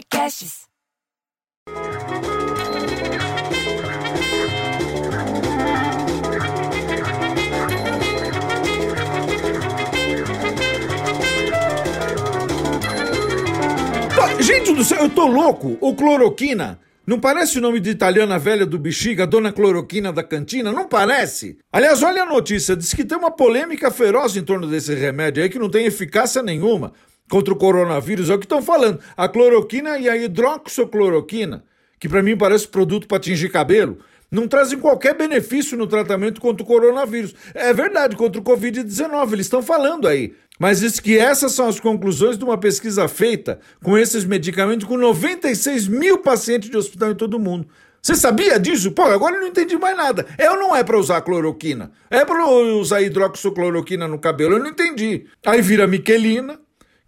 Podcasts. 0.00 0.60
Gente 14.40 14.72
do 14.72 14.82
céu, 14.82 15.02
eu 15.02 15.10
tô 15.10 15.26
louco! 15.26 15.76
O 15.80 15.94
cloroquina 15.94 16.80
não 17.06 17.20
parece 17.20 17.58
o 17.58 17.60
nome 17.60 17.78
de 17.78 17.90
italiana 17.90 18.38
velha 18.38 18.64
do 18.64 18.78
bexiga, 18.78 19.26
Dona 19.26 19.52
Cloroquina 19.52 20.12
da 20.12 20.22
cantina? 20.22 20.72
Não 20.72 20.88
parece? 20.88 21.58
Aliás, 21.70 22.02
olha 22.02 22.22
a 22.22 22.26
notícia, 22.26 22.74
diz 22.74 22.94
que 22.94 23.04
tem 23.04 23.18
uma 23.18 23.30
polêmica 23.30 23.90
feroz 23.90 24.34
em 24.36 24.42
torno 24.42 24.66
desse 24.66 24.94
remédio 24.94 25.42
aí 25.42 25.50
que 25.50 25.58
não 25.58 25.68
tem 25.68 25.84
eficácia 25.84 26.42
nenhuma 26.42 26.92
contra 27.30 27.54
o 27.54 27.56
coronavírus, 27.56 28.28
é 28.28 28.34
o 28.34 28.38
que 28.38 28.44
estão 28.44 28.60
falando. 28.60 29.00
A 29.16 29.28
cloroquina 29.28 29.98
e 29.98 30.08
a 30.08 30.16
hidroxocloroquina, 30.16 31.64
que 31.98 32.08
para 32.08 32.22
mim 32.22 32.36
parece 32.36 32.68
produto 32.68 33.06
para 33.06 33.20
tingir 33.20 33.48
cabelo, 33.48 33.98
não 34.30 34.46
trazem 34.46 34.78
qualquer 34.78 35.16
benefício 35.16 35.78
no 35.78 35.86
tratamento 35.86 36.40
contra 36.40 36.62
o 36.62 36.66
coronavírus. 36.66 37.34
É 37.54 37.72
verdade, 37.72 38.16
contra 38.16 38.40
o 38.40 38.44
Covid-19, 38.44 39.32
eles 39.32 39.46
estão 39.46 39.62
falando 39.62 40.06
aí. 40.06 40.34
Mas 40.58 40.80
diz 40.80 41.00
que 41.00 41.16
essas 41.16 41.52
são 41.52 41.68
as 41.68 41.80
conclusões 41.80 42.36
de 42.36 42.44
uma 42.44 42.58
pesquisa 42.58 43.08
feita 43.08 43.58
com 43.82 43.96
esses 43.96 44.24
medicamentos 44.24 44.86
com 44.86 44.96
96 44.96 45.88
mil 45.88 46.18
pacientes 46.18 46.68
de 46.68 46.76
hospital 46.76 47.12
em 47.12 47.14
todo 47.14 47.34
o 47.34 47.40
mundo. 47.40 47.66
Você 48.02 48.14
sabia 48.14 48.58
disso? 48.58 48.92
Pô, 48.92 49.02
agora 49.02 49.36
eu 49.36 49.40
não 49.40 49.48
entendi 49.48 49.76
mais 49.76 49.96
nada. 49.96 50.26
É 50.38 50.50
ou 50.50 50.56
não 50.56 50.74
é 50.74 50.82
para 50.82 50.98
usar 50.98 51.20
cloroquina? 51.22 51.90
É 52.10 52.24
para 52.24 52.48
usar 52.48 53.02
hidroxicloroquina 53.02 54.08
no 54.08 54.18
cabelo? 54.18 54.54
Eu 54.54 54.58
não 54.58 54.68
entendi. 54.68 55.26
Aí 55.44 55.60
vira 55.60 55.86
miquelina, 55.86 56.58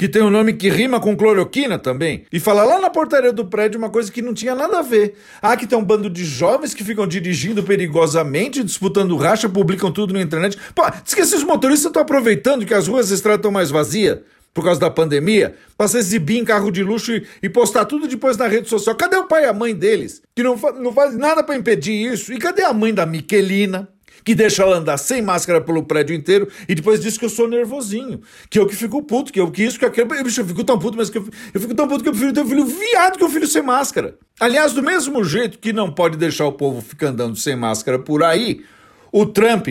que 0.00 0.08
tem 0.08 0.22
um 0.22 0.30
nome 0.30 0.54
que 0.54 0.70
rima 0.70 0.98
com 0.98 1.14
cloroquina 1.14 1.78
também, 1.78 2.24
e 2.32 2.40
fala 2.40 2.64
lá 2.64 2.80
na 2.80 2.88
portaria 2.88 3.34
do 3.34 3.44
prédio 3.44 3.76
uma 3.76 3.90
coisa 3.90 4.10
que 4.10 4.22
não 4.22 4.32
tinha 4.32 4.54
nada 4.54 4.78
a 4.78 4.82
ver. 4.82 5.14
Ah, 5.42 5.54
que 5.54 5.66
tem 5.66 5.76
um 5.76 5.84
bando 5.84 6.08
de 6.08 6.24
jovens 6.24 6.72
que 6.72 6.82
ficam 6.82 7.06
dirigindo 7.06 7.62
perigosamente, 7.62 8.64
disputando 8.64 9.14
racha, 9.18 9.46
publicam 9.46 9.92
tudo 9.92 10.14
na 10.14 10.22
internet. 10.22 10.56
Pô, 10.74 10.84
diz 11.04 11.12
que 11.12 11.20
esses 11.20 11.42
motoristas 11.42 11.90
estão 11.90 12.00
aproveitando 12.00 12.64
que 12.64 12.72
as 12.72 12.88
ruas 12.88 13.10
estradas 13.10 13.40
estão 13.40 13.52
mais 13.52 13.70
vazias 13.70 14.20
por 14.54 14.64
causa 14.64 14.80
da 14.80 14.90
pandemia, 14.90 15.54
para 15.76 15.86
se 15.86 15.98
exibir 15.98 16.38
em 16.38 16.46
carro 16.46 16.70
de 16.70 16.82
luxo 16.82 17.12
e, 17.12 17.26
e, 17.42 17.48
postar 17.50 17.84
tudo 17.84 18.08
depois 18.08 18.38
na 18.38 18.46
rede 18.46 18.70
social. 18.70 18.96
Cadê 18.96 19.16
o 19.16 19.26
pai 19.26 19.44
e 19.44 19.48
a 19.48 19.52
mãe 19.52 19.74
deles? 19.74 20.22
Que 20.34 20.42
não, 20.42 20.56
fa 20.56 20.72
não 20.72 20.94
faz 20.94 21.14
nada 21.14 21.42
para 21.42 21.56
impedir 21.56 22.10
isso. 22.10 22.32
E 22.32 22.38
cadê 22.38 22.62
a 22.62 22.72
mãe 22.72 22.94
da 22.94 23.04
Miquelina? 23.04 23.86
Que 24.24 24.34
deixa 24.34 24.62
ela 24.62 24.76
andar 24.76 24.98
sem 24.98 25.22
máscara 25.22 25.60
pelo 25.60 25.82
prédio 25.82 26.14
inteiro 26.14 26.48
e 26.68 26.74
depois 26.74 27.00
diz 27.00 27.16
que 27.16 27.24
eu 27.24 27.30
sou 27.30 27.48
nervosinho, 27.48 28.20
que 28.48 28.58
eu 28.58 28.66
que 28.66 28.76
fico 28.76 29.02
puto, 29.02 29.32
que 29.32 29.40
eu 29.40 29.50
que 29.50 29.64
isso, 29.64 29.78
que 29.78 29.84
aquilo. 29.84 30.14
Eu, 30.14 30.24
eu 30.24 30.30
fico 30.30 30.64
tão 30.64 30.78
puto, 30.78 30.96
mas 30.96 31.10
que 31.10 31.18
eu, 31.18 31.28
eu 31.52 31.60
fico 31.60 31.74
tão 31.74 31.88
puto 31.88 32.02
que 32.02 32.08
eu 32.08 32.12
prefiro 32.12 32.32
ter 32.32 32.40
um 32.40 32.48
filho 32.48 32.66
viado 32.66 33.18
que 33.18 33.24
um 33.24 33.30
filho 33.30 33.46
sem 33.46 33.62
máscara. 33.62 34.16
Aliás, 34.38 34.72
do 34.72 34.82
mesmo 34.82 35.22
jeito 35.24 35.58
que 35.58 35.72
não 35.72 35.92
pode 35.92 36.16
deixar 36.16 36.46
o 36.46 36.52
povo 36.52 36.80
ficar 36.80 37.08
andando 37.08 37.36
sem 37.36 37.56
máscara 37.56 37.98
por 37.98 38.22
aí, 38.22 38.64
o 39.12 39.26
Trump 39.26 39.68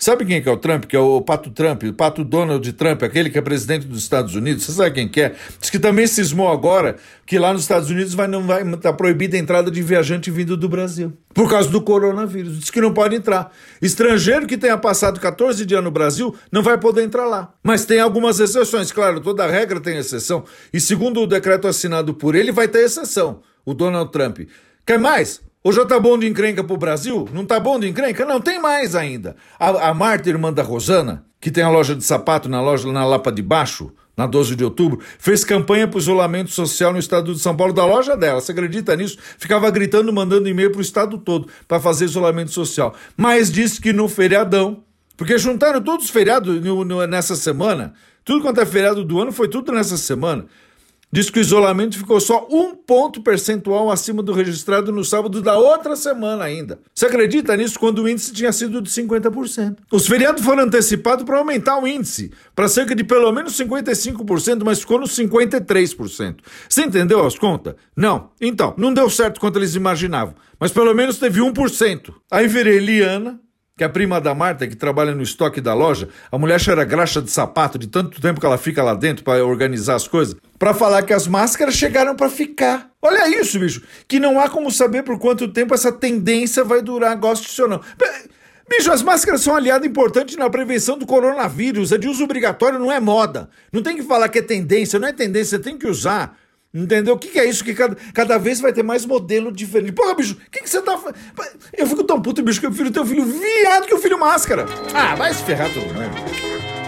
Sabe 0.00 0.24
quem 0.24 0.40
que 0.40 0.48
é 0.48 0.52
o 0.52 0.56
Trump? 0.56 0.84
Que 0.84 0.94
é 0.94 0.98
o 1.00 1.20
Pato 1.20 1.50
Trump, 1.50 1.82
o 1.82 1.92
Pato 1.92 2.22
Donald 2.22 2.72
Trump, 2.74 3.02
aquele 3.02 3.28
que 3.30 3.36
é 3.36 3.42
presidente 3.42 3.84
dos 3.84 3.98
Estados 3.98 4.36
Unidos. 4.36 4.62
Você 4.62 4.70
sabe 4.70 4.92
quem 4.92 5.08
que 5.08 5.20
é? 5.20 5.34
Diz 5.60 5.70
que 5.70 5.78
também 5.80 6.06
cismou 6.06 6.46
agora 6.46 6.94
que 7.26 7.36
lá 7.36 7.52
nos 7.52 7.62
Estados 7.62 7.90
Unidos 7.90 8.14
vai, 8.14 8.28
não 8.28 8.46
vai 8.46 8.64
tá 8.76 8.92
proibida 8.92 9.36
a 9.36 9.40
entrada 9.40 9.72
de 9.72 9.82
viajante 9.82 10.30
vindo 10.30 10.56
do 10.56 10.68
Brasil. 10.68 11.12
Por 11.34 11.50
causa 11.50 11.68
do 11.68 11.82
coronavírus. 11.82 12.60
Diz 12.60 12.70
que 12.70 12.80
não 12.80 12.94
pode 12.94 13.16
entrar. 13.16 13.52
Estrangeiro 13.82 14.46
que 14.46 14.56
tenha 14.56 14.78
passado 14.78 15.18
14 15.18 15.66
dias 15.66 15.82
no 15.82 15.90
Brasil 15.90 16.32
não 16.52 16.62
vai 16.62 16.78
poder 16.78 17.02
entrar 17.02 17.26
lá. 17.26 17.52
Mas 17.60 17.84
tem 17.84 17.98
algumas 17.98 18.38
exceções. 18.38 18.92
Claro, 18.92 19.20
toda 19.20 19.48
regra 19.48 19.80
tem 19.80 19.98
exceção. 19.98 20.44
E 20.72 20.78
segundo 20.78 21.20
o 21.20 21.26
decreto 21.26 21.66
assinado 21.66 22.14
por 22.14 22.36
ele, 22.36 22.52
vai 22.52 22.68
ter 22.68 22.84
exceção. 22.84 23.40
O 23.66 23.74
Donald 23.74 24.12
Trump. 24.12 24.42
Quer 24.86 24.98
mais? 25.00 25.40
Ou 25.68 25.72
já 25.72 25.84
tá 25.84 26.00
bom 26.00 26.18
de 26.18 26.26
encrenca 26.26 26.64
pro 26.64 26.78
Brasil? 26.78 27.28
Não 27.30 27.44
tá 27.44 27.60
bom 27.60 27.78
de 27.78 27.86
encrenca? 27.86 28.24
Não, 28.24 28.40
tem 28.40 28.58
mais 28.58 28.94
ainda. 28.94 29.36
A, 29.60 29.90
a 29.90 29.92
Marta, 29.92 30.30
irmã 30.30 30.50
da 30.50 30.62
Rosana, 30.62 31.26
que 31.38 31.50
tem 31.50 31.62
a 31.62 31.68
loja 31.68 31.94
de 31.94 32.02
sapato 32.02 32.48
na 32.48 32.58
loja 32.62 32.90
na 32.90 33.04
Lapa 33.04 33.30
de 33.30 33.42
Baixo, 33.42 33.92
na 34.16 34.26
12 34.26 34.56
de 34.56 34.64
outubro, 34.64 34.98
fez 35.18 35.44
campanha 35.44 35.86
para 35.86 35.98
isolamento 35.98 36.52
social 36.52 36.90
no 36.90 36.98
estado 36.98 37.34
de 37.34 37.38
São 37.38 37.54
Paulo, 37.54 37.74
da 37.74 37.84
loja 37.84 38.16
dela. 38.16 38.40
Você 38.40 38.52
acredita 38.52 38.96
nisso? 38.96 39.18
Ficava 39.36 39.70
gritando, 39.70 40.10
mandando 40.10 40.48
e-mail 40.48 40.70
para 40.70 40.78
o 40.78 40.80
estado 40.80 41.18
todo 41.18 41.50
para 41.68 41.78
fazer 41.78 42.06
isolamento 42.06 42.50
social. 42.50 42.94
Mas 43.14 43.52
disse 43.52 43.78
que 43.78 43.92
no 43.92 44.08
feriadão, 44.08 44.82
porque 45.18 45.36
juntaram 45.36 45.82
todos 45.82 46.06
os 46.06 46.10
feriados 46.10 46.62
no, 46.62 46.82
no, 46.82 47.06
nessa 47.06 47.36
semana, 47.36 47.92
tudo 48.24 48.40
quanto 48.40 48.58
é 48.58 48.64
feriado 48.64 49.04
do 49.04 49.20
ano 49.20 49.32
foi 49.32 49.48
tudo 49.48 49.70
nessa 49.70 49.98
semana. 49.98 50.46
Diz 51.10 51.30
que 51.30 51.38
o 51.38 51.40
isolamento 51.40 51.96
ficou 51.96 52.20
só 52.20 52.46
um 52.50 52.74
ponto 52.74 53.22
percentual 53.22 53.90
acima 53.90 54.22
do 54.22 54.34
registrado 54.34 54.92
no 54.92 55.02
sábado 55.02 55.40
da 55.40 55.56
outra 55.56 55.96
semana 55.96 56.44
ainda. 56.44 56.78
Você 56.94 57.06
acredita 57.06 57.56
nisso 57.56 57.78
quando 57.78 58.02
o 58.02 58.08
índice 58.08 58.30
tinha 58.34 58.52
sido 58.52 58.82
de 58.82 58.90
50%? 58.90 59.78
Os 59.90 60.06
feriados 60.06 60.44
foram 60.44 60.64
antecipados 60.64 61.24
para 61.24 61.38
aumentar 61.38 61.82
o 61.82 61.88
índice, 61.88 62.30
para 62.54 62.68
cerca 62.68 62.94
de 62.94 63.02
pelo 63.04 63.32
menos 63.32 63.56
55%, 63.56 64.62
mas 64.62 64.80
ficou 64.80 65.00
nos 65.00 65.16
53%. 65.16 66.40
Você 66.68 66.82
entendeu 66.82 67.24
as 67.24 67.38
contas? 67.38 67.74
Não. 67.96 68.30
Então, 68.38 68.74
não 68.76 68.92
deu 68.92 69.08
certo 69.08 69.40
quanto 69.40 69.58
eles 69.58 69.74
imaginavam, 69.74 70.34
mas 70.60 70.72
pelo 70.72 70.94
menos 70.94 71.18
teve 71.18 71.40
1%. 71.40 72.12
Aí 72.30 72.46
virei 72.46 72.76
Eliana, 72.76 73.40
que 73.78 73.84
a 73.84 73.88
prima 73.88 74.20
da 74.20 74.34
Marta, 74.34 74.66
que 74.66 74.74
trabalha 74.74 75.14
no 75.14 75.22
estoque 75.22 75.60
da 75.60 75.72
loja, 75.72 76.08
a 76.32 76.36
mulher 76.36 76.60
cheira 76.60 76.84
graxa 76.84 77.22
de 77.22 77.30
sapato 77.30 77.78
de 77.78 77.86
tanto 77.86 78.20
tempo 78.20 78.40
que 78.40 78.44
ela 78.44 78.58
fica 78.58 78.82
lá 78.82 78.92
dentro 78.92 79.22
para 79.22 79.44
organizar 79.46 79.94
as 79.94 80.08
coisas, 80.08 80.36
para 80.58 80.74
falar 80.74 81.02
que 81.02 81.12
as 81.12 81.26
máscaras 81.26 81.74
chegaram 81.74 82.16
para 82.16 82.28
ficar. 82.28 82.90
Olha 83.00 83.28
isso, 83.40 83.58
bicho, 83.58 83.82
que 84.08 84.18
não 84.18 84.40
há 84.40 84.48
como 84.48 84.70
saber 84.70 85.02
por 85.02 85.18
quanto 85.18 85.48
tempo 85.48 85.74
essa 85.74 85.92
tendência 85.92 86.64
vai 86.64 86.82
durar, 86.82 87.16
goste 87.16 87.62
ou 87.62 87.68
não. 87.68 87.80
Bicho, 88.68 88.92
as 88.92 89.02
máscaras 89.02 89.40
são 89.40 89.54
um 89.54 89.56
aliado 89.56 89.86
importante 89.86 90.36
na 90.36 90.50
prevenção 90.50 90.98
do 90.98 91.06
coronavírus. 91.06 91.90
É 91.90 91.96
de 91.96 92.06
uso 92.06 92.24
obrigatório, 92.24 92.78
não 92.78 92.92
é 92.92 93.00
moda. 93.00 93.48
Não 93.72 93.82
tem 93.82 93.96
que 93.96 94.02
falar 94.02 94.28
que 94.28 94.40
é 94.40 94.42
tendência, 94.42 94.98
não 94.98 95.08
é 95.08 95.12
tendência, 95.12 95.58
tem 95.58 95.78
que 95.78 95.86
usar. 95.86 96.36
Entendeu? 96.74 97.14
O 97.14 97.18
que, 97.18 97.28
que, 97.28 97.38
é 97.38 97.46
isso? 97.46 97.64
Que 97.64 97.72
cada, 97.72 97.96
cada 98.12 98.36
vez 98.36 98.60
vai 98.60 98.72
ter 98.72 98.82
mais 98.82 99.06
modelo 99.06 99.50
diferente. 99.50 99.92
Porra, 99.92 100.14
bicho, 100.14 100.34
o 100.34 100.50
que, 100.50 100.60
que 100.60 100.68
você 100.68 100.82
tá 100.82 100.98
fazendo? 100.98 101.18
Eu 101.72 101.86
fico 101.86 102.04
tão 102.04 102.20
puto, 102.20 102.42
bicho, 102.42 102.60
que 102.60 102.66
eu 102.66 102.70
prefiro 102.70 102.90
teu 102.90 103.06
filho 103.06 103.24
viado 103.24 103.86
que 103.86 103.94
o 103.94 103.98
filho 103.98 104.20
máscara. 104.20 104.66
Ah, 104.92 105.14
vai 105.14 105.32
se 105.32 105.42
ferrar 105.44 105.72
todo 105.72 105.86
mundo. 105.86 106.87